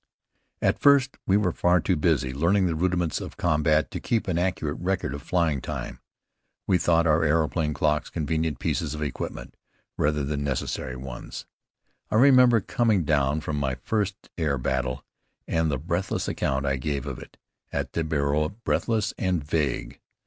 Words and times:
At 0.63 0.79
first 0.79 1.19
we 1.27 1.37
were 1.37 1.51
far 1.51 1.79
too 1.79 1.95
busy 1.95 2.33
learning 2.33 2.65
the 2.65 2.73
rudiments 2.73 3.21
of 3.21 3.37
combat 3.37 3.91
to 3.91 3.99
keep 3.99 4.27
an 4.27 4.39
accurate 4.39 4.79
record 4.79 5.13
of 5.13 5.21
flying 5.21 5.61
time. 5.61 5.99
We 6.65 6.79
thought 6.79 7.05
our 7.05 7.23
aeroplane 7.23 7.75
clocks 7.75 8.09
convenient 8.09 8.57
pieces 8.57 8.95
of 8.95 9.03
equipment 9.03 9.55
rather 9.97 10.23
than 10.23 10.43
necessary 10.43 10.95
ones. 10.95 11.45
I 12.09 12.15
remember 12.15 12.61
coming 12.61 13.03
down 13.03 13.41
from 13.41 13.57
my 13.57 13.75
first 13.75 14.31
air 14.39 14.57
battle 14.57 15.05
and 15.47 15.69
the 15.69 15.77
breathless 15.77 16.27
account 16.27 16.65
I 16.65 16.77
gave 16.77 17.05
of 17.05 17.19
it 17.19 17.37
at 17.71 17.93
the 17.93 18.03
bureau, 18.03 18.49
breathless 18.49 19.13
and 19.19 19.43
vague. 19.43 20.01